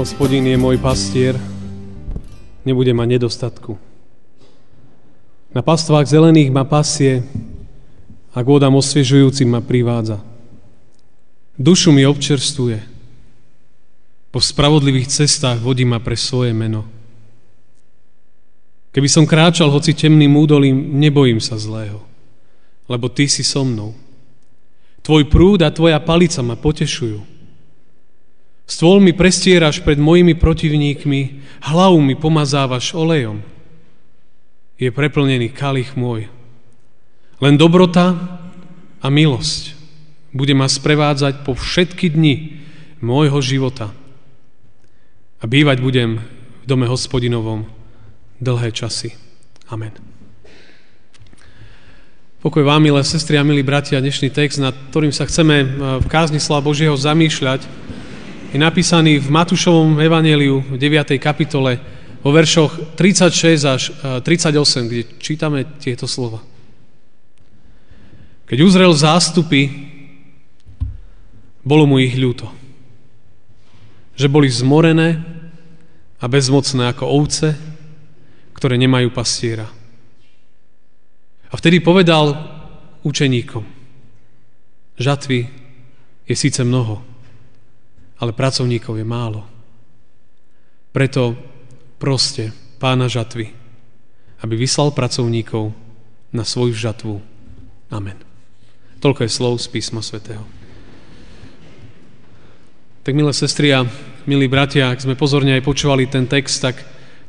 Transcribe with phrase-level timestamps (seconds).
[0.00, 1.36] Hospodin je môj pastier,
[2.64, 3.76] nebude mať nedostatku.
[5.52, 7.20] Na pastvách zelených ma pasie
[8.32, 10.24] a k vodám osviežujúcim ma privádza.
[11.60, 12.80] Dušu mi občerstuje.
[14.32, 16.88] Po spravodlivých cestách vodí ma pre svoje meno.
[18.96, 22.00] Keby som kráčal hoci temným údolím, nebojím sa zlého,
[22.88, 23.92] lebo ty si so mnou.
[25.04, 27.29] Tvoj prúd a tvoja palica ma potešujú.
[28.70, 33.42] Stôl mi prestieraš pred mojimi protivníkmi, hlavu mi pomazávaš olejom.
[34.78, 36.30] Je preplnený kalich môj.
[37.42, 38.14] Len dobrota
[39.02, 39.74] a milosť
[40.30, 42.62] bude ma sprevádzať po všetky dni
[43.02, 43.90] môjho života.
[45.42, 46.22] A bývať budem
[46.62, 47.66] v dome hospodinovom
[48.38, 49.18] dlhé časy.
[49.66, 49.90] Amen.
[52.40, 55.66] Pokoj vám, milé sestry a milí bratia, dnešný text, nad ktorým sa chceme
[56.00, 57.66] v kázni Božieho zamýšľať,
[58.50, 61.22] je napísaný v Matúšovom evaneliu v 9.
[61.22, 61.78] kapitole
[62.18, 63.82] vo veršoch 36 až
[64.26, 66.42] 38, e, kde čítame tieto slova.
[68.50, 69.70] Keď uzrel zástupy,
[71.62, 72.50] bolo mu ich ľúto.
[74.18, 75.22] Že boli zmorené
[76.18, 77.54] a bezmocné ako ovce,
[78.58, 79.70] ktoré nemajú pastiera.
[81.50, 82.34] A vtedy povedal
[83.06, 83.62] učeníkom,
[84.98, 85.46] žatvy
[86.26, 87.09] je síce mnoho,
[88.20, 89.42] ale pracovníkov je málo.
[90.92, 91.34] Preto
[91.96, 93.48] proste pána žatvy,
[94.44, 95.72] aby vyslal pracovníkov
[96.30, 97.16] na svoju žatvu.
[97.90, 98.20] Amen.
[99.00, 100.44] Toľko je slov z písma svätého.
[103.00, 103.88] Tak milé sestry a
[104.28, 106.76] milí bratia, ak sme pozorne aj počúvali ten text, tak,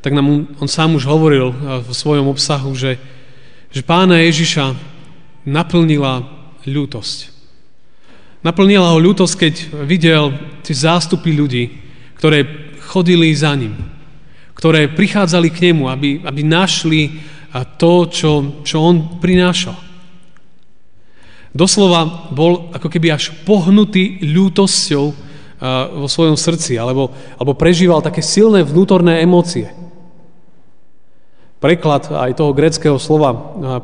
[0.04, 1.48] tak nám on, on sám už hovoril
[1.80, 3.00] v svojom obsahu, že,
[3.72, 4.76] že pána Ježiša
[5.48, 6.28] naplnila
[6.68, 7.31] ľútosť.
[8.42, 9.54] Naplnila ho ľútosť, keď
[9.86, 10.34] videl
[10.66, 11.78] tie zástupy ľudí,
[12.18, 12.42] ktoré
[12.82, 13.78] chodili za ním,
[14.58, 17.22] ktoré prichádzali k nemu, aby, aby našli
[17.78, 19.78] to, čo, čo on prinášal.
[21.54, 25.04] Doslova bol ako keby až pohnutý ľútosťou
[26.02, 29.70] vo svojom srdci, alebo, alebo prežíval také silné vnútorné emócie.
[31.62, 33.30] Preklad aj toho greckého slova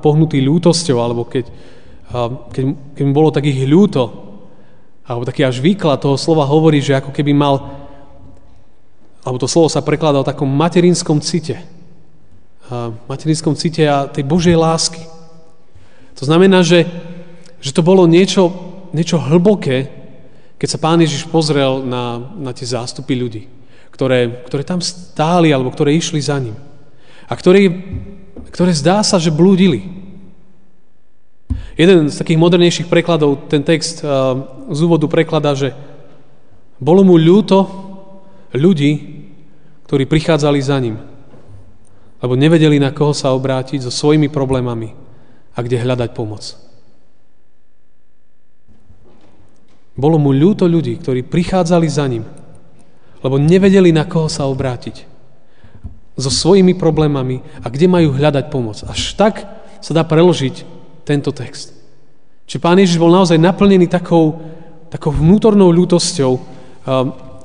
[0.03, 1.47] pohnutý ľútosťou, alebo keď,
[2.51, 2.65] keď,
[2.99, 4.28] keď mu bolo takých ľúto,
[5.09, 7.65] alebo taký až výklad toho slova hovorí, že ako keby mal,
[9.25, 11.57] alebo to slovo sa prekladá o takom materinskom cite.
[12.69, 15.01] A materinskom cite a tej Božej lásky.
[16.21, 16.85] To znamená, že,
[17.57, 18.53] že to bolo niečo,
[18.93, 19.89] niečo hlboké,
[20.61, 23.49] keď sa Pán Ježiš pozrel na, na tie zástupy ľudí,
[23.89, 26.59] ktoré, ktoré tam stáli alebo ktoré išli za ním.
[27.25, 27.73] A ktoré,
[28.53, 29.98] ktoré zdá sa, že blúdili.
[31.79, 34.11] Jeden z takých modernejších prekladov ten text eh,
[34.75, 35.79] z úvodu prekladá, že
[36.83, 37.71] bolo mu ľúto
[38.51, 39.23] ľudí,
[39.87, 40.99] ktorí prichádzali za ním,
[42.19, 44.91] lebo nevedeli, na koho sa obrátiť so svojimi problémami
[45.55, 46.59] a kde hľadať pomoc.
[49.99, 52.27] Bolo mu ľúto ľudí, ktorí prichádzali za ním,
[53.23, 55.07] lebo nevedeli, na koho sa obrátiť
[56.19, 58.83] so svojimi problémami a kde majú hľadať pomoc.
[58.87, 59.47] Až tak
[59.79, 60.78] sa dá preložiť
[61.09, 61.73] tento text.
[62.45, 64.37] Čiže pán Ježiš bol naozaj naplnený takou,
[64.93, 66.41] takou vnútornou ľútosťou, um,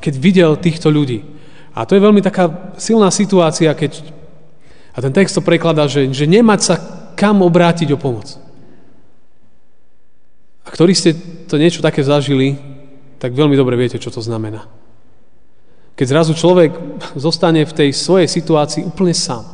[0.04, 1.24] keď videl týchto ľudí.
[1.72, 4.04] A to je veľmi taká silná situácia, keď,
[4.92, 6.76] a ten text to prekladá, že, že nemať sa
[7.16, 8.36] kam obrátiť o pomoc.
[10.64, 11.16] A ktorí ste
[11.48, 12.56] to niečo také zažili,
[13.20, 14.68] tak veľmi dobre viete, čo to znamená.
[15.94, 16.74] Keď zrazu človek
[17.16, 19.46] zostane v tej svojej situácii úplne sám.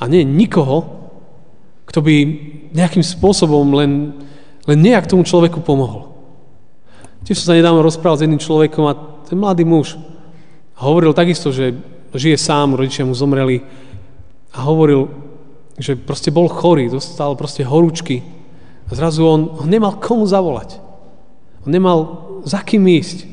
[0.00, 1.08] A nie nikoho,
[1.86, 2.16] kto by
[2.72, 4.16] nejakým spôsobom len,
[4.64, 6.12] len nejak tomu človeku pomohol.
[7.22, 8.98] Tiež som sa nedávno rozprával s jedným človekom a
[9.28, 9.94] ten mladý muž
[10.82, 11.78] hovoril takisto, že
[12.12, 13.62] žije sám, rodičia mu zomreli
[14.52, 15.08] a hovoril,
[15.78, 18.20] že proste bol chorý, dostal proste horúčky
[18.90, 20.82] a zrazu on, on nemal komu zavolať.
[21.64, 21.98] On nemal
[22.42, 23.24] za kým ísť.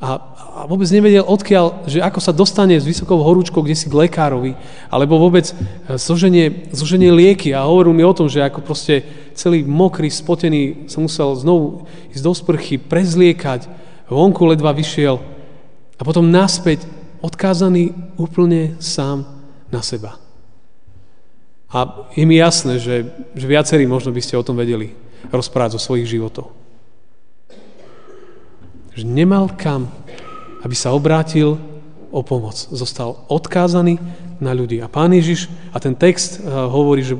[0.00, 0.29] A,
[0.60, 4.52] a vôbec nevedel, odkiaľ, že ako sa dostane s vysokou horúčkou kde si k lekárovi,
[4.92, 5.54] alebo vôbec e,
[5.96, 7.56] zoženie, zoženie lieky.
[7.56, 9.00] A hovoril mi o tom, že ako proste
[9.32, 13.72] celý mokrý, spotený sa musel znovu ísť do sprchy, prezliekať,
[14.12, 15.16] vonku ledva vyšiel
[15.96, 16.84] a potom naspäť
[17.24, 19.24] odkázaný úplne sám
[19.72, 20.20] na seba.
[21.70, 24.92] A je mi jasné, že, že viacerí možno by ste o tom vedeli
[25.30, 26.50] rozprávať zo svojich životov.
[28.98, 29.86] Že nemal kam,
[30.60, 31.56] aby sa obrátil
[32.10, 32.56] o pomoc.
[32.70, 33.96] Zostal odkázaný
[34.42, 34.82] na ľudí.
[34.82, 37.14] A pán Ježiš, a ten text uh, hovorí, že,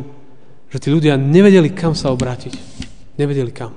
[0.72, 2.56] že tí ľudia nevedeli, kam sa obrátiť.
[3.16, 3.76] Nevedeli kam.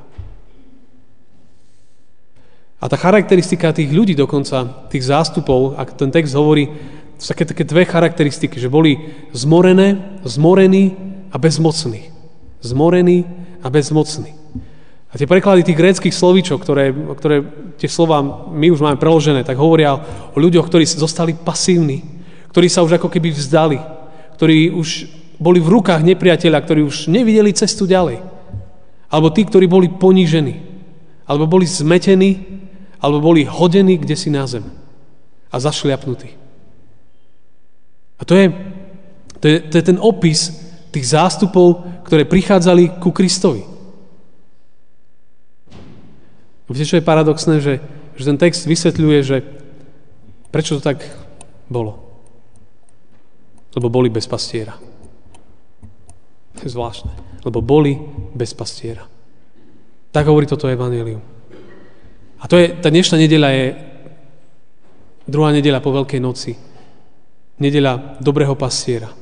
[2.84, 6.68] A tá charakteristika tých ľudí dokonca, tých zástupov, ak ten text hovorí,
[7.16, 9.00] sú také, také dve charakteristiky, že boli
[9.32, 10.92] zmorené, zmorení
[11.32, 12.12] a bezmocní.
[12.60, 13.24] Zmorení
[13.64, 14.43] a bezmocní.
[15.14, 17.46] A tie preklady tých gréckých slovíčok, ktoré, ktoré
[17.78, 19.94] tie slova my už máme preložené, tak hovoria
[20.34, 22.02] o ľuďoch, ktorí zostali pasívni,
[22.50, 23.78] ktorí sa už ako keby vzdali,
[24.34, 25.06] ktorí už
[25.38, 28.26] boli v rukách nepriateľa, ktorí už nevideli cestu ďalej.
[29.14, 30.66] Alebo tí, ktorí boli ponížení,
[31.30, 32.64] alebo boli zmetení,
[32.98, 34.66] alebo boli hodení kde si na zem
[35.54, 36.34] a zašliapnutí.
[38.18, 38.46] A to je,
[39.38, 40.50] to je, to je ten opis
[40.90, 43.73] tých zástupov, ktoré prichádzali ku Kristovi.
[46.74, 47.78] Viete, čo je paradoxné, že,
[48.18, 49.46] že ten text vysvetľuje, že
[50.50, 51.06] prečo to tak
[51.70, 52.02] bolo.
[53.78, 54.74] Lebo boli bez pastiera.
[56.58, 57.14] To je zvláštne.
[57.46, 57.94] Lebo boli
[58.34, 59.06] bez pastiera.
[60.10, 61.22] Tak hovorí toto evanelium.
[62.42, 63.66] A to je, tá dnešná nedeľa je
[65.30, 66.58] druhá nedeľa po Veľkej noci.
[67.62, 69.14] Nedeľa dobrého pastiera.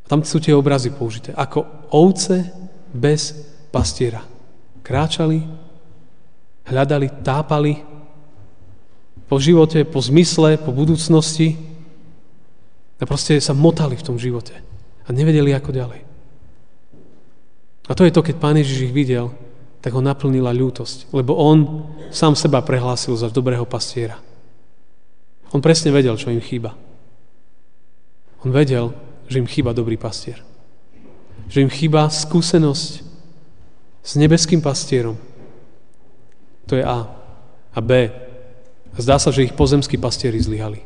[0.00, 1.36] A tam sú tie obrazy použité.
[1.36, 2.52] Ako ovce
[2.88, 3.36] bez
[3.68, 4.24] pastiera.
[4.80, 5.44] Kráčali,
[6.68, 7.80] hľadali, tápali
[9.28, 11.56] po živote, po zmysle, po budúcnosti
[12.98, 14.56] a proste sa motali v tom živote
[15.04, 16.00] a nevedeli ako ďalej.
[17.88, 19.32] A to je to, keď Pán Ježiš ich videl,
[19.80, 24.20] tak ho naplnila ľútosť, lebo on sám seba prehlásil za dobrého pastiera.
[25.54, 26.76] On presne vedel, čo im chýba.
[28.44, 28.92] On vedel,
[29.30, 30.44] že im chýba dobrý pastier.
[31.48, 32.92] Že im chýba skúsenosť
[34.04, 35.16] s nebeským pastierom.
[36.68, 37.08] To je A.
[37.72, 38.12] A B.
[38.98, 40.84] Zdá sa, že ich pozemskí pastieri zlyhali.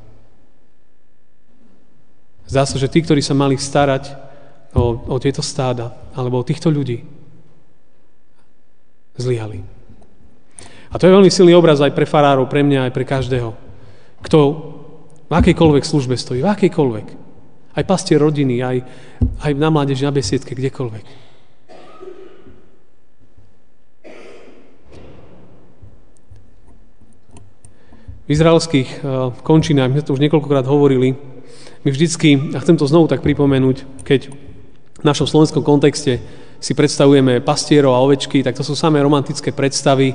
[2.46, 4.12] Zdá sa, že tí, ktorí sa mali starať
[4.76, 7.00] o, o tieto stáda, alebo o týchto ľudí,
[9.16, 9.64] zlyhali.
[10.92, 13.56] A to je veľmi silný obraz aj pre farárov, pre mňa, aj pre každého.
[14.20, 14.38] Kto
[15.24, 17.06] v akejkoľvek službe stojí, v akejkoľvek.
[17.72, 18.76] Aj pastier rodiny, aj,
[19.40, 21.31] aj na mládeži, na besiedke, kdekoľvek.
[28.32, 31.14] Izraelských uh, končinách, my sme to už niekoľkokrát hovorili,
[31.82, 34.30] my vždycky, a chcem to znovu tak pripomenúť, keď
[35.02, 36.22] v našom slovenskom kontexte
[36.62, 40.14] si predstavujeme pastierov a ovečky, tak to sú samé romantické predstavy,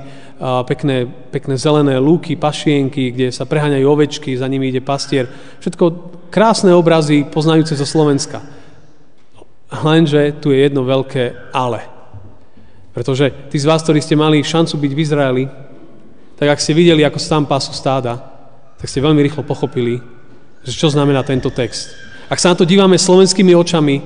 [0.63, 5.27] pekné, pekné zelené lúky, pašienky, kde sa preháňajú ovečky, za nimi ide pastier.
[5.59, 5.83] Všetko
[6.31, 8.39] krásne obrazy poznajúce zo Slovenska.
[9.67, 11.83] Lenže tu je jedno veľké ale.
[12.95, 15.43] Pretože tí z vás, ktorí ste mali šancu byť v Izraeli,
[16.37, 18.21] tak ak ste videli, ako sa tam pású stáda,
[18.77, 19.99] tak ste veľmi rýchlo pochopili,
[20.61, 21.97] že čo znamená tento text.
[22.29, 23.99] Ak sa na to dívame slovenskými očami,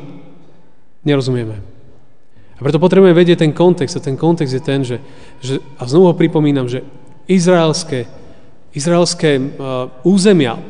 [1.03, 1.59] nerozumieme.
[2.55, 3.97] A preto potrebujeme vedieť ten kontext.
[3.97, 5.01] A ten kontext je ten, že,
[5.41, 6.85] že a znovu ho pripomínam, že
[7.25, 8.05] izraelské,
[8.71, 10.61] izraelské uh, územia,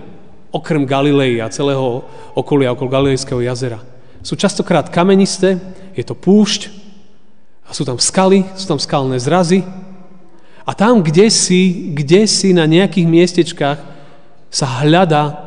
[0.51, 3.83] okrem Galilei a celého okolia okolo Galilejského jazera,
[4.23, 5.59] sú častokrát kamenisté,
[5.95, 6.81] je to púšť,
[7.71, 9.63] a sú tam skaly, sú tam skalné zrazy.
[10.65, 13.79] A tam, kde si, kde si na nejakých miestečkách
[14.51, 15.41] sa hľada,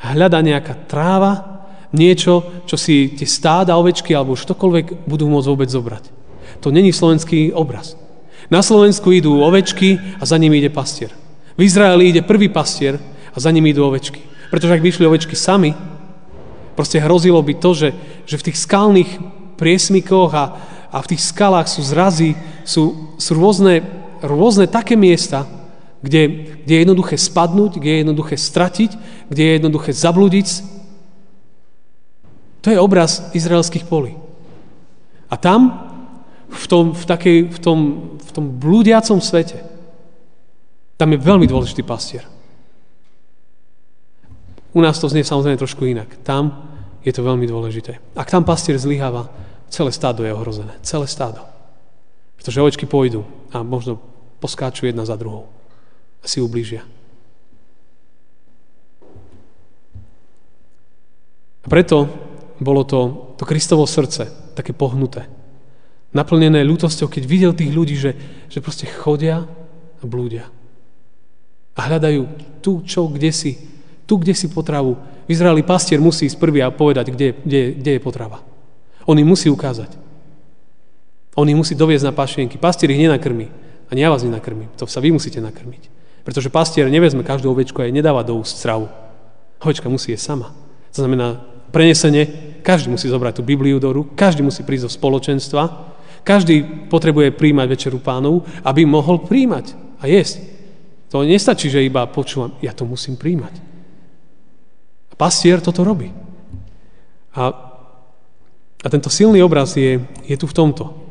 [0.00, 1.56] hľada nejaká tráva,
[1.92, 6.04] niečo, čo si tie stáda, ovečky alebo štokoľvek budú môcť vôbec zobrať.
[6.64, 7.96] To není slovenský obraz.
[8.48, 11.10] Na Slovensku idú ovečky a za nimi ide pastier.
[11.58, 13.00] V Izraeli ide prvý pastier
[13.34, 14.22] a za nimi idú ovečky.
[14.52, 15.74] Pretože ak by išli ovečky sami,
[16.78, 17.88] proste hrozilo by to, že,
[18.28, 19.10] že v tých skalných
[19.58, 20.44] priesmikoch a,
[20.92, 23.82] a v tých skalách sú zrazy, sú, sú rôzne,
[24.24, 25.44] rôzne také miesta,
[26.00, 28.90] kde, kde je jednoduché spadnúť, kde je jednoduché stratiť,
[29.28, 30.76] kde je jednoduché zablúdiť
[32.66, 34.18] to je obraz izraelských polí.
[35.30, 35.86] A tam,
[36.50, 37.78] v tom, v takej, v tom,
[38.18, 39.62] v tom blúdiacom svete,
[40.98, 42.26] tam je veľmi dôležitý pastier.
[44.74, 46.10] U nás to znie samozrejme trošku inak.
[46.26, 46.74] Tam
[47.06, 48.02] je to veľmi dôležité.
[48.18, 49.30] Ak tam pastier zlyháva,
[49.70, 50.74] celé stádo je ohrozené.
[50.82, 51.46] Celé stádo.
[52.46, 53.98] Pretože ovečky pôjdu a možno
[54.38, 55.50] poskáču jedna za druhou
[56.22, 56.86] a si ublížia.
[61.58, 62.06] A preto
[62.62, 65.26] bolo to, to Kristovo srdce, také pohnuté.
[66.14, 68.14] Naplnené ľútosťou, keď videl tých ľudí, že,
[68.46, 69.42] že proste chodia
[69.98, 70.46] a blúdia.
[71.74, 72.30] A hľadajú
[72.62, 73.58] tu, čo, kde si,
[74.06, 74.94] tu, kde si potravu.
[75.26, 75.34] V
[75.66, 78.38] pastier musí ísť prvý a povedať, kde, kde, kde je potrava.
[79.02, 80.05] On musí ukázať.
[81.36, 82.56] On ich musí doviezť na pašienky.
[82.56, 83.52] Pastier ich nenakrmí.
[83.92, 84.72] Ani ja vás nenakrmím.
[84.80, 85.92] To sa vy musíte nakrmiť.
[86.26, 88.90] Pretože pastier nevezme každú ovečku a jej nedáva do úst stravu.
[89.62, 90.50] Ovečka musí jesť sama.
[90.90, 91.38] To znamená,
[91.70, 95.62] prenesenie, každý musí zobrať tú Bibliu do rúk, každý musí prísť do spoločenstva,
[96.26, 100.42] každý potrebuje príjmať večeru pánov, aby mohol príjmať a jesť.
[101.14, 103.54] To nestačí, že iba počúvam, ja to musím príjmať.
[105.12, 106.10] A pastier toto robí.
[107.36, 107.42] A,
[108.82, 111.05] a tento silný obraz je, je tu v tomto.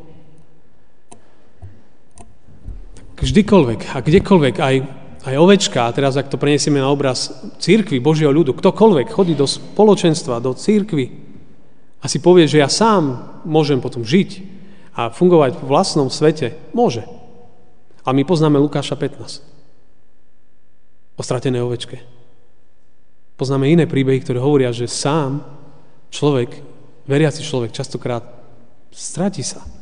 [3.15, 4.75] Vždykoľvek a kdekoľvek aj
[5.25, 9.49] aj ovečka, a teraz ak to prenesieme na obraz církvy, Božieho ľudu, ktokoľvek chodí do
[9.49, 11.09] spoločenstva, do církvy
[11.97, 14.45] a si povie, že ja sám môžem potom žiť
[14.93, 17.01] a fungovať v vlastnom svete, môže.
[18.05, 19.41] A my poznáme Lukáša 15
[21.17, 22.05] o stratenej ovečke.
[23.33, 25.41] Poznáme iné príbehy, ktoré hovoria, že sám
[26.13, 26.61] človek,
[27.09, 28.23] veriaci človek, častokrát
[28.93, 29.74] stratí sa.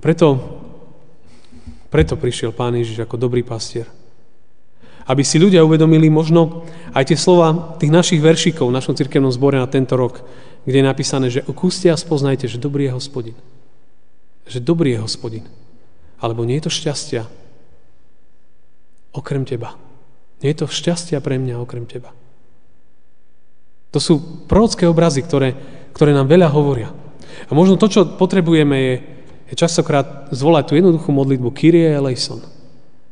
[0.00, 0.40] Preto,
[1.92, 3.84] preto prišiel Pán Ježiš ako dobrý pastier.
[5.04, 6.64] Aby si ľudia uvedomili možno
[6.96, 10.24] aj tie slova tých našich veršikov v našom cirkevnom zbore na tento rok,
[10.64, 13.36] kde je napísané, že okúste a spoznajte, že dobrý je hospodin.
[14.48, 15.44] Že dobrý je hospodin.
[16.20, 17.22] Alebo nie je to šťastia
[19.12, 19.76] okrem teba.
[20.40, 22.14] Nie je to šťastia pre mňa okrem teba.
[23.90, 25.52] To sú prorocké obrazy, ktoré,
[25.90, 26.94] ktoré nám veľa hovoria.
[27.50, 28.94] A možno to, čo potrebujeme, je,
[29.50, 32.38] je častokrát zvolať tú jednoduchú modlitbu Kyrie eleison.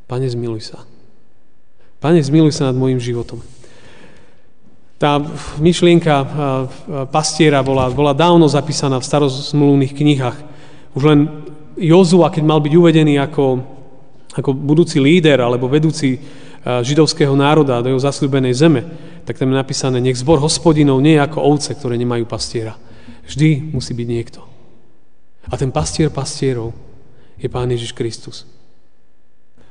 [0.07, 0.87] Pane, zmiluj sa.
[1.99, 3.43] Pane, zmiluj sa nad môjim životom.
[4.99, 5.19] Tá
[5.59, 6.15] myšlienka
[7.11, 10.39] pastiera bola, bola dávno zapísaná v starozmluvných knihách.
[10.95, 11.21] Už len
[11.79, 13.63] Jozua, keď mal byť uvedený ako,
[14.35, 16.19] ako budúci líder alebo vedúci
[16.67, 18.83] židovského národa do jeho zasľúbenej zeme,
[19.23, 22.75] tak tam je napísané, nech zbor hospodinov nie je ako ovce, ktoré nemajú pastiera.
[23.27, 24.41] Vždy musí byť niekto.
[25.49, 26.77] A ten pastier pastierov
[27.41, 28.45] je Pán Ježiš Kristus.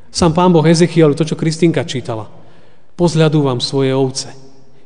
[0.10, 2.26] Sám Pán Boh Ezechiel, to, čo Kristinka čítala.
[2.98, 4.34] Pozľadú vám svoje ovce.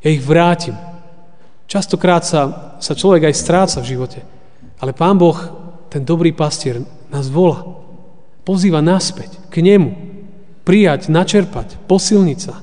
[0.03, 0.75] Ja ich vrátim.
[1.71, 4.19] Častokrát sa, sa človek aj stráca v živote.
[4.83, 5.37] Ale Pán Boh,
[5.87, 7.63] ten dobrý pastier, nás volá.
[8.43, 9.91] Pozýva naspäť k nemu.
[10.67, 12.59] Prijať, načerpať, posilniť sa.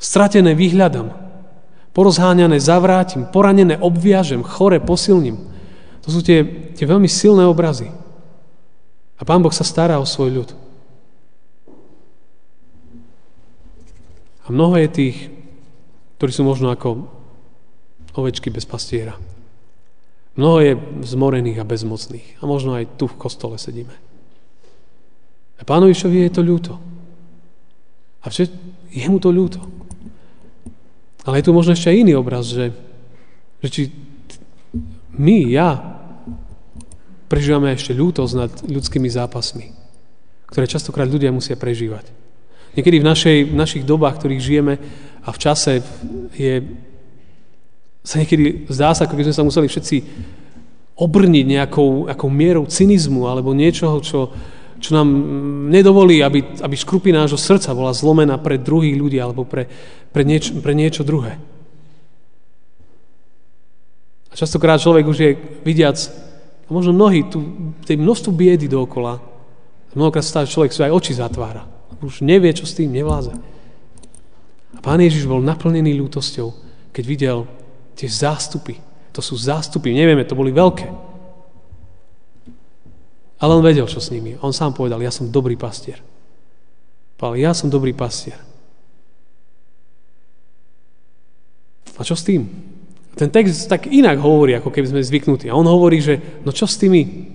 [0.00, 1.12] Stratené vyhľadám.
[1.94, 5.53] Porozháňané zavrátim, poranené obviažem, chore posilním.
[6.04, 6.44] To sú tie,
[6.76, 7.88] tie veľmi silné obrazy.
[9.16, 10.50] A Pán Boh sa stará o svoj ľud.
[14.44, 15.16] A mnoho je tých,
[16.20, 17.08] ktorí sú možno ako
[18.12, 19.16] ovečky bez pastiera.
[20.36, 20.72] Mnoho je
[21.08, 22.36] zmorených a bezmocných.
[22.38, 23.96] A možno aj tu v kostole sedíme.
[25.56, 26.74] A pánovišovi je to ľúto.
[28.20, 28.52] A vše,
[28.92, 29.62] je mu to ľúto.
[31.24, 32.76] Ale je tu možno ešte aj iný obraz, že,
[33.64, 33.82] že či
[35.14, 35.93] my, ja,
[37.28, 39.72] prežívame ešte ľútosť nad ľudskými zápasmi,
[40.48, 42.10] ktoré častokrát ľudia musia prežívať.
[42.74, 44.74] Niekedy v, našej, v našich dobách, v ktorých žijeme
[45.22, 45.80] a v čase
[46.34, 46.54] je,
[48.02, 49.96] sa niekedy zdá sa, ako by sme sa museli všetci
[50.94, 54.30] obrniť nejakou, nejakou mierou cynizmu alebo niečoho, čo,
[54.78, 55.08] čo nám
[55.70, 59.70] nedovolí, aby, aby škrupina nášho srdca bola zlomená pre druhých ľudí alebo pre,
[60.10, 61.38] pre, nieč, pre niečo druhé.
[64.30, 65.30] A častokrát človek už je
[65.62, 65.94] vidiac
[66.64, 67.44] a možno mnohí tu,
[67.84, 69.20] tej množstvu biedy dookola,
[69.92, 71.68] mnohokrát stále človek si aj oči zatvára.
[72.00, 73.32] Už nevie, čo s tým nevláze.
[74.74, 76.48] A pán Ježiš bol naplnený ľútosťou,
[76.92, 77.38] keď videl
[77.94, 78.80] tie zástupy.
[79.14, 80.88] To sú zástupy, nevieme, to boli veľké.
[83.38, 84.34] Ale on vedel, čo s nimi.
[84.40, 86.00] On sám povedal, ja som dobrý pastier.
[87.14, 88.40] Povedal, ja som dobrý pastier.
[91.94, 92.73] A čo s tým?
[93.14, 95.46] Ten text tak inak hovorí, ako keby sme zvyknutí.
[95.46, 97.30] A on hovorí, že no čo s tými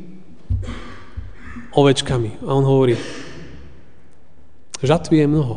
[1.71, 2.43] ovečkami?
[2.43, 2.99] A on hovorí,
[4.83, 5.55] žatvy je mnoho.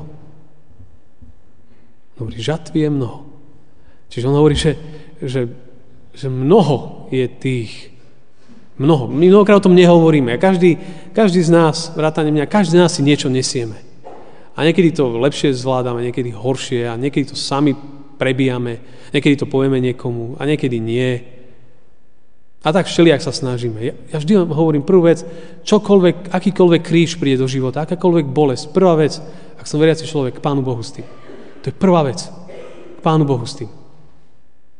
[2.22, 3.20] Hovorí, žatvy je mnoho.
[4.14, 4.78] Čiže on hovorí, že,
[5.18, 5.50] že,
[6.14, 7.90] že mnoho je tých,
[8.78, 9.10] mnoho.
[9.10, 10.36] My mnohokrát o tom nehovoríme.
[10.36, 10.78] A každý,
[11.10, 13.80] každý z nás, vrátane mňa, každý z nás si niečo nesieme.
[14.52, 17.72] A niekedy to lepšie zvládame, niekedy horšie a niekedy to sami
[18.22, 18.78] prebijame,
[19.10, 21.18] niekedy to povieme niekomu a niekedy nie.
[22.62, 23.82] A tak všelijak sa snažíme.
[23.82, 25.26] Ja, ja vždy hovorím prvú vec,
[25.66, 29.18] čokoľvek, akýkoľvek kríž príde do života, akákoľvek bolesť, prvá vec,
[29.58, 31.06] ak som veriaci človek, k Pánu Bohu s tým.
[31.66, 32.22] To je prvá vec.
[32.22, 33.70] K Pánu Bohu s tým.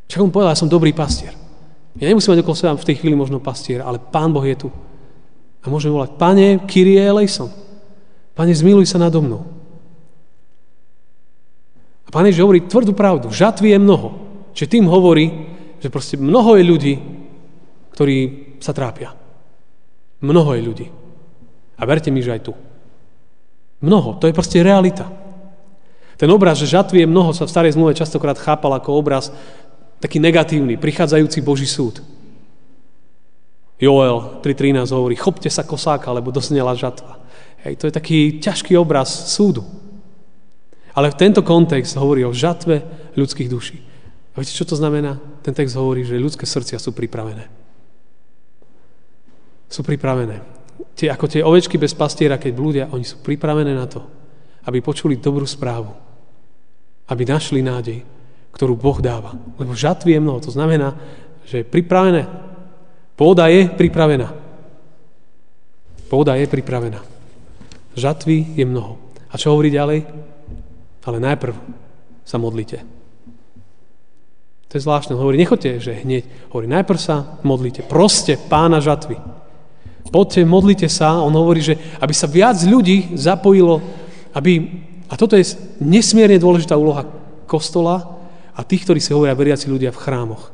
[0.06, 1.34] Však on povedal, ja som dobrý pastier.
[1.98, 4.68] Ja nemusím mať okolo seba v tej chvíli možno pastier, ale Pán Boh je tu.
[5.62, 7.50] A môžeme volať, Pane, Kyrie eleison.
[8.38, 9.61] Pane, zmiluj sa nado mnou.
[12.12, 13.32] Pane Ježiš hovorí tvrdú pravdu.
[13.32, 14.08] Žatvy je mnoho.
[14.52, 15.48] Čiže tým hovorí,
[15.80, 16.94] že proste mnoho je ľudí,
[17.96, 18.16] ktorí
[18.60, 19.16] sa trápia.
[20.20, 20.86] Mnoho je ľudí.
[21.80, 22.52] A verte mi, že aj tu.
[23.80, 24.20] Mnoho.
[24.20, 25.08] To je proste realita.
[26.20, 29.32] Ten obraz, že žatvy je mnoho, sa v starej zmluve častokrát chápal ako obraz
[29.98, 31.98] taký negatívny, prichádzajúci Boží súd.
[33.82, 37.18] Joel 3.13 hovorí, chopte sa kosáka, lebo dosnela žatva.
[37.66, 39.66] Hej, to je taký ťažký obraz súdu.
[40.92, 42.84] Ale tento kontext hovorí o žatve
[43.16, 43.78] ľudských duší.
[44.32, 45.20] A viete, čo to znamená?
[45.44, 47.48] Ten text hovorí, že ľudské srdcia sú pripravené.
[49.68, 50.40] Sú pripravené.
[50.96, 54.04] Tie, ako tie ovečky bez pastiera, keď blúdia, oni sú pripravené na to,
[54.68, 55.92] aby počuli dobrú správu.
[57.08, 58.04] Aby našli nádej,
[58.52, 59.32] ktorú Boh dáva.
[59.56, 60.44] Lebo žatvy je mnoho.
[60.44, 60.96] To znamená,
[61.48, 62.52] že je pripravené
[63.22, 64.34] Pôda je pripravená.
[66.08, 67.00] Pôda je pripravená.
[67.94, 68.98] Žatvy je mnoho.
[69.30, 70.04] A čo hovorí ďalej?
[71.02, 71.54] Ale najprv
[72.22, 72.82] sa modlite.
[74.70, 75.18] To je zvláštne.
[75.18, 76.24] Hovorí, nechoďte, že hneď.
[76.54, 77.84] Hovorí, najprv sa modlite.
[77.84, 79.18] Proste pána žatvy.
[80.08, 81.20] Poďte, modlite sa.
[81.20, 83.82] On hovorí, že aby sa viac ľudí zapojilo,
[84.32, 84.52] aby,
[85.10, 85.44] a toto je
[85.82, 87.04] nesmierne dôležitá úloha
[87.44, 88.20] kostola
[88.56, 90.52] a tých, ktorí si hovoria veriaci ľudia v chrámoch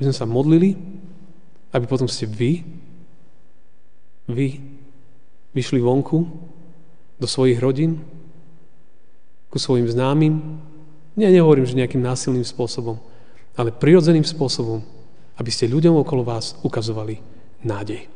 [0.00, 0.72] aby sme sa modlili,
[1.76, 2.64] aby potom ste vy,
[4.32, 4.56] vy
[5.52, 6.24] vyšli vonku
[7.20, 8.00] do svojich rodín,
[9.50, 10.38] ku svojim známym.
[11.18, 12.96] Nie, nehovorím, že nejakým násilným spôsobom,
[13.58, 14.80] ale prirodzeným spôsobom,
[15.36, 17.18] aby ste ľuďom okolo vás ukazovali
[17.66, 18.06] nádej.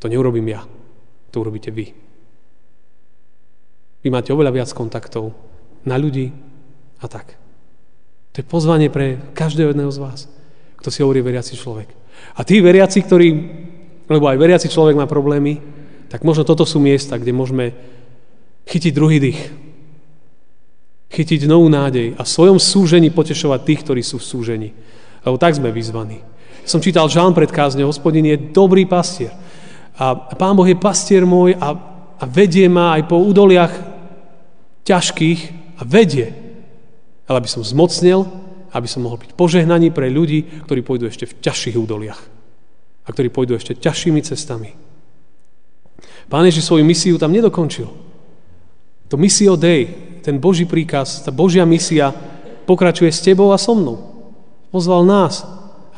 [0.00, 0.64] To neurobím ja,
[1.30, 1.92] to urobíte vy.
[4.02, 5.30] Vy máte oveľa viac kontaktov
[5.86, 6.34] na ľudí
[6.98, 7.38] a tak.
[8.34, 10.20] To je pozvanie pre každého jedného z vás
[10.82, 11.86] kto si hovorí veriaci človek.
[12.34, 13.28] A tí veriaci, ktorí,
[14.10, 15.62] lebo aj veriaci človek má problémy,
[16.10, 17.70] tak možno toto sú miesta, kde môžeme
[18.66, 19.40] chytiť druhý dých.
[21.12, 24.68] Chytiť novú nádej a v svojom súžení potešovať tých, ktorí sú v súžení.
[25.22, 26.24] Lebo tak sme vyzvaní.
[26.64, 29.30] Som čítal Žán pred kázne, hospodin je dobrý pastier.
[30.00, 31.76] A Pán Boh je pastier môj a,
[32.16, 33.74] a vedie ma aj po údoliach
[34.88, 35.40] ťažkých
[35.78, 36.32] a vedie.
[37.28, 38.24] Ale aby som zmocnil
[38.72, 42.20] aby som mohol byť požehnaní pre ľudí, ktorí pôjdu ešte v ťažších údoliach
[43.04, 44.72] a ktorí pôjdu ešte ťažšími cestami.
[46.32, 47.88] Pán Ježiš svoju misiu tam nedokončil.
[49.12, 52.14] To misio Dei, ten Boží príkaz, tá Božia misia
[52.64, 53.98] pokračuje s tebou a so mnou.
[54.70, 55.44] Pozval nás,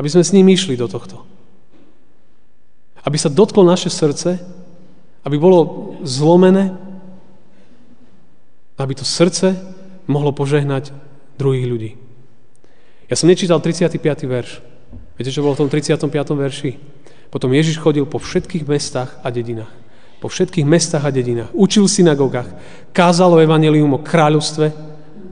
[0.00, 1.22] aby sme s ním išli do tohto.
[3.04, 4.40] Aby sa dotklo naše srdce,
[5.22, 6.72] aby bolo zlomené,
[8.80, 9.54] aby to srdce
[10.08, 10.90] mohlo požehnať
[11.38, 11.90] druhých ľudí.
[13.06, 14.00] Ja som nečítal 35.
[14.24, 14.64] verš.
[15.14, 16.10] Viete, čo bolo v tom 35.
[16.34, 16.70] verši?
[17.30, 19.83] Potom Ježiš chodil po všetkých mestách a dedinách.
[20.24, 21.52] Po všetkých mestách a dedinách.
[21.52, 22.48] Učil v synagogách,
[22.96, 24.72] kázal o evanelium o kráľovstve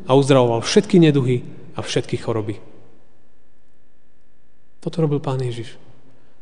[0.05, 1.41] a uzdravoval všetky neduhy
[1.73, 2.61] a všetky choroby.
[4.85, 5.81] Toto robil pán Ježiš.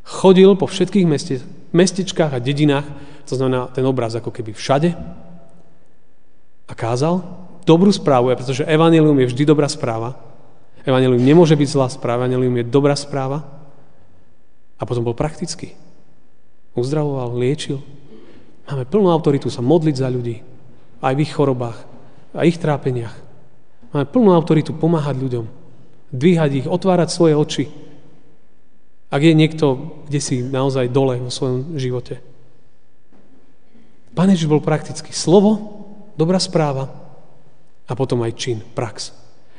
[0.03, 1.39] Chodil po všetkých meste,
[1.71, 2.83] mestečkách a dedinách,
[3.23, 4.91] to znamená ten obraz ako keby všade,
[6.67, 7.23] a kázal
[7.63, 10.19] dobrú správu, pretože evanelium je vždy dobrá správa,
[10.81, 13.45] Evangelium nemôže byť zlá správa, Evangelium je dobrá správa.
[14.81, 15.77] A potom bol praktický.
[16.73, 17.85] Uzdravoval, liečil.
[18.71, 20.39] Máme plnú autoritu sa modliť za ľudí.
[21.03, 21.91] Aj v ich chorobách,
[22.31, 23.11] a ich trápeniach.
[23.91, 25.45] Máme plnú autoritu pomáhať ľuďom.
[26.15, 27.65] Dvíhať ich, otvárať svoje oči.
[29.11, 32.23] Ak je niekto, kde si naozaj dole vo svojom živote.
[34.15, 35.11] Pán Ježiš bol praktický.
[35.11, 35.83] Slovo,
[36.15, 36.87] dobrá správa
[37.87, 39.11] a potom aj čin, prax.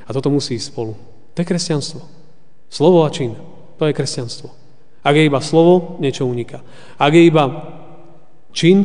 [0.08, 0.96] A toto musí ísť spolu.
[1.36, 2.00] To je kresťanstvo.
[2.72, 3.36] Slovo a čin.
[3.76, 4.48] To je kresťanstvo.
[5.04, 6.64] Ak je iba slovo, niečo uniká.
[6.96, 7.44] Ak je iba
[8.52, 8.84] čin,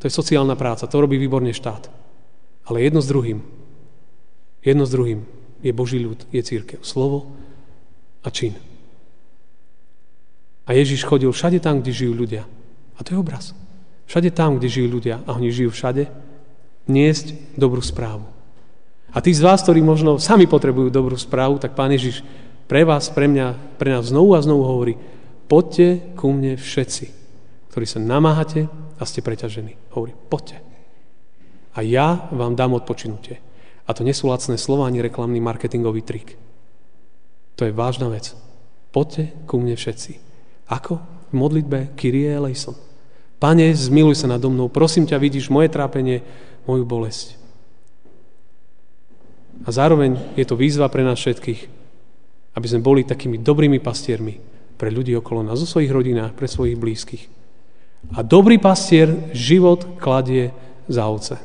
[0.00, 0.88] to je sociálna práca.
[0.88, 1.92] To robí výborne štát.
[2.68, 3.42] Ale jedno s druhým.
[4.64, 5.24] Jedno s druhým
[5.60, 6.80] je Boží ľud, je církev.
[6.80, 7.32] Slovo
[8.24, 8.56] a čin.
[10.64, 12.46] A Ježiš chodil všade tam, kde žijú ľudia.
[12.96, 13.52] A to je obraz.
[14.06, 16.06] Všade tam, kde žijú ľudia, a oni žijú všade,
[16.86, 18.26] niesť dobrú správu.
[19.10, 22.22] A tí z vás, ktorí možno sami potrebujú dobrú správu, tak Pán Ježiš
[22.70, 24.94] pre vás, pre mňa, pre nás znovu a znovu hovorí,
[25.50, 27.10] poďte ku mne všetci,
[27.74, 29.80] ktorí sa namáhate a ste preťažení.
[29.96, 30.60] Hovorí, poďte.
[31.72, 33.40] A ja vám dám odpočinutie.
[33.88, 36.36] A to nie sú lacné slova ani reklamný marketingový trik.
[37.56, 38.36] To je vážna vec.
[38.92, 40.20] Poďte ku mne všetci.
[40.68, 41.00] Ako?
[41.30, 42.76] V modlitbe Kyrie eleison.
[43.40, 46.20] Pane, zmiluj sa nado mnou, prosím ťa, vidíš moje trápenie,
[46.68, 47.40] moju bolesť.
[49.64, 51.60] A zároveň je to výzva pre nás všetkých,
[52.56, 54.36] aby sme boli takými dobrými pastiermi
[54.76, 57.39] pre ľudí okolo nás, zo svojich rodinách, pre svojich blízkych.
[58.10, 60.50] A dobrý pastier život kladie
[60.88, 61.38] za ovce.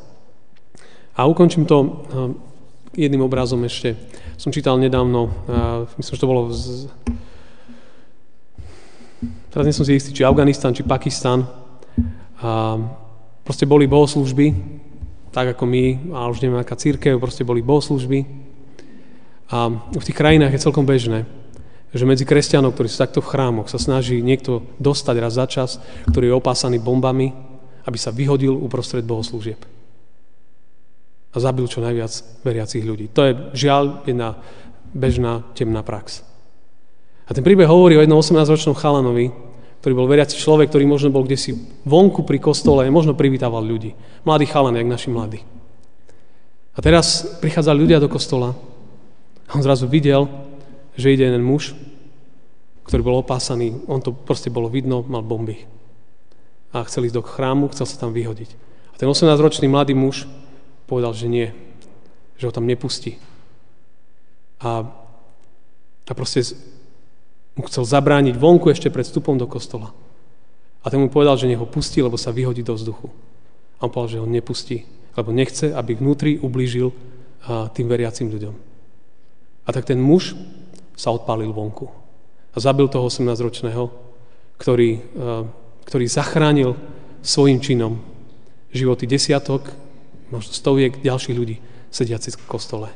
[1.16, 1.90] A ukončím to eh,
[3.08, 3.96] jedným obrazom ešte.
[4.40, 6.88] Som čítal nedávno, eh, myslím, že to bolo z...
[9.52, 11.48] Teraz nie som si istý, či Afganistan, či Pakistan.
[12.44, 12.76] A
[13.48, 14.52] proste boli bohoslužby,
[15.32, 18.28] tak ako my, a už neviem, aká církev, proste boli bohoslužby.
[19.56, 21.24] A v tých krajinách je celkom bežné,
[21.96, 25.80] že medzi kresťanov, ktorí sú takto v chrámoch, sa snaží niekto dostať raz za čas,
[26.12, 27.32] ktorý je opásaný bombami,
[27.88, 29.64] aby sa vyhodil uprostred bohoslúžieb.
[31.32, 33.08] A zabil čo najviac veriacich ľudí.
[33.16, 34.36] To je žiaľ jedna
[34.92, 36.24] bežná temná prax.
[37.28, 39.32] A ten príbeh hovorí o jednom 18-ročnom chalanovi,
[39.80, 41.52] ktorý bol veriaci človek, ktorý možno bol kde si
[41.88, 43.96] vonku pri kostole, možno privítával ľudí.
[44.28, 45.40] Mladý chalan, jak naši mladí.
[46.76, 48.52] A teraz prichádzali ľudia do kostola
[49.48, 50.28] a on zrazu videl,
[50.96, 51.76] že ide jeden muž,
[52.86, 55.66] ktorý bol opásaný, on to proste bolo vidno, mal bomby.
[56.72, 58.50] A chcel ísť do chrámu, chcel sa tam vyhodiť.
[58.94, 60.28] A ten 18-ročný mladý muž
[60.86, 61.48] povedal, že nie,
[62.38, 63.18] že ho tam nepustí.
[64.62, 64.86] A,
[66.06, 66.56] a proste
[67.56, 69.96] mu chcel zabrániť vonku ešte pred vstupom do kostola.
[70.86, 73.10] A ten mu povedal, že nech ho pustí, lebo sa vyhodí do vzduchu.
[73.80, 74.86] A on povedal, že ho nepustí,
[75.18, 76.94] lebo nechce, aby vnútri ublížil
[77.74, 78.56] tým veriacim ľuďom.
[79.66, 80.38] A tak ten muž
[80.96, 81.92] sa odpálil vonku.
[82.56, 83.92] A zabil toho 18-ročného,
[84.56, 85.44] ktorý, eh,
[85.86, 86.80] ktorý zachránil
[87.20, 88.00] svojim činom
[88.72, 89.68] životy desiatok,
[90.32, 91.60] možno stoviek ďalších ľudí
[91.92, 92.90] sediacich v kostole.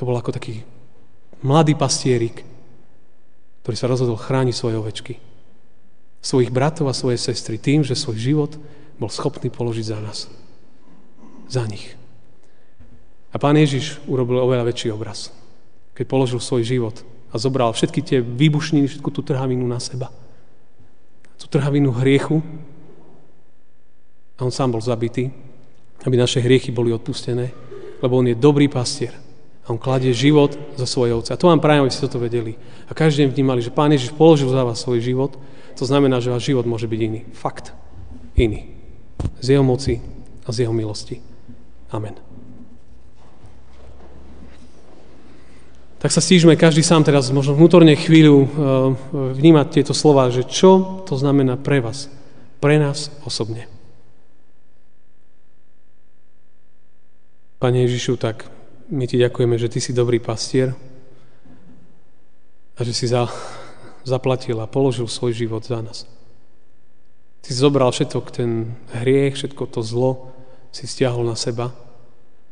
[0.00, 0.66] To bol ako taký
[1.44, 2.42] mladý pastierik,
[3.62, 5.14] ktorý sa rozhodol chrániť svoje ovečky.
[6.24, 8.52] Svojich bratov a svoje sestry tým, že svoj život
[8.96, 10.18] bol schopný položiť za nás.
[11.48, 11.94] Za nich.
[13.32, 15.43] A pán Ježiš urobil oveľa väčší obraz
[15.94, 16.96] keď položil svoj život
[17.30, 20.10] a zobral všetky tie výbušniny, všetku tú trhavinu na seba.
[21.38, 22.42] Tú trhavinu hriechu
[24.38, 25.30] a on sám bol zabitý,
[26.02, 27.54] aby naše hriechy boli odpustené,
[28.02, 29.14] lebo on je dobrý pastier
[29.64, 31.32] a on kladie život za svoje ovce.
[31.32, 32.58] A to vám prajem, aby ste toto vedeli.
[32.84, 35.40] A každý deň vnímali, že Pán Ježiš položil za vás svoj život,
[35.74, 37.20] to znamená, že váš život môže byť iný.
[37.32, 37.72] Fakt.
[38.36, 38.76] Iný.
[39.40, 40.04] Z jeho moci
[40.44, 41.24] a z jeho milosti.
[41.88, 42.33] Amen.
[46.04, 48.48] Tak sa stížme každý sám teraz možno vnútorne chvíľu eh,
[49.40, 52.12] vnímať tieto slova, že čo to znamená pre vás,
[52.60, 53.64] pre nás osobne.
[57.56, 58.52] Pane Ježišu, tak
[58.92, 60.76] my Ti ďakujeme, že Ty si dobrý pastier
[62.76, 63.24] a že si za,
[64.04, 66.04] zaplatil a položil svoj život za nás.
[67.40, 70.36] Si zobral všetok ten hriech, všetko to zlo,
[70.68, 71.72] si stiahol na seba,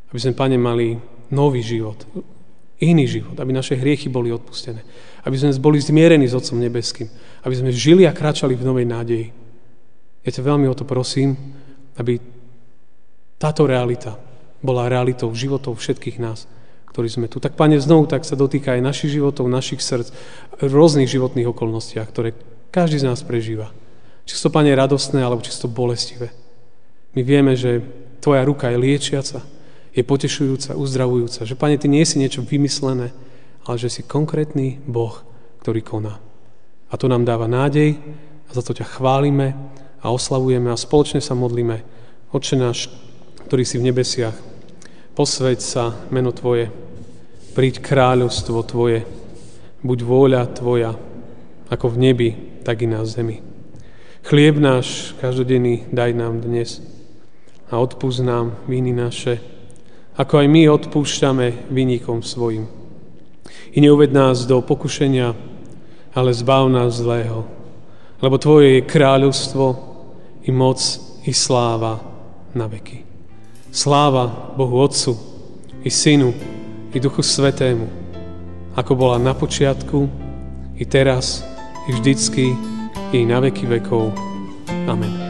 [0.09, 0.97] aby sme, Pane, mali
[1.29, 2.01] nový život,
[2.83, 4.83] iný život, aby naše hriechy boli odpustené,
[5.23, 7.07] aby sme boli zmierení s Otcom Nebeským,
[7.47, 9.29] aby sme žili a kráčali v novej nádeji.
[10.27, 11.39] Ja ťa veľmi o to prosím,
[11.95, 12.19] aby
[13.39, 14.19] táto realita
[14.63, 16.47] bola realitou životov všetkých nás,
[16.91, 17.43] ktorí sme tu.
[17.43, 20.15] Tak, Pane, znovu tak sa dotýka aj našich životov, našich srdc,
[20.63, 22.35] v rôznych životných okolnostiach, ktoré
[22.71, 23.75] každý z nás prežíva.
[24.23, 26.31] Čisto, Pane, radostné, alebo čisto bolestivé.
[27.19, 27.83] My vieme, že
[28.23, 29.43] Tvoja ruka je liečiaca,
[29.93, 31.45] je potešujúca, uzdravujúca.
[31.45, 33.13] Že, Pane, Ty nie si niečo vymyslené,
[33.69, 35.21] ale že si konkrétny Boh,
[35.61, 36.19] ktorý koná.
[36.89, 38.01] A to nám dáva nádej
[38.49, 39.55] a za to ťa chválime
[40.03, 41.85] a oslavujeme a spoločne sa modlíme.
[42.33, 42.89] Oče náš,
[43.49, 44.37] ktorý si v nebesiach,
[45.13, 46.73] posveď sa meno Tvoje,
[47.53, 49.05] príď kráľovstvo Tvoje,
[49.85, 50.97] buď vôľa Tvoja,
[51.69, 52.31] ako v nebi,
[52.65, 53.45] tak i na zemi.
[54.23, 56.81] Chlieb náš každodenný daj nám dnes
[57.69, 59.52] a odpúsť nám viny naše,
[60.17, 62.69] ako aj my odpúšťame vynikom svojim.
[63.73, 65.33] I neuved nás do pokušenia,
[66.13, 67.49] ale zbav nás zlého.
[68.21, 69.93] Lebo Tvoje je kráľovstvo,
[70.43, 70.79] i moc,
[71.25, 72.03] i sláva
[72.53, 73.07] na veky.
[73.73, 75.17] Sláva Bohu Otcu,
[75.83, 76.35] i Synu,
[76.93, 77.89] i Duchu Svetému,
[78.77, 80.11] ako bola na počiatku,
[80.77, 81.41] i teraz,
[81.89, 82.53] i vždycky,
[83.13, 84.13] i na veky vekov.
[84.89, 85.22] Amen.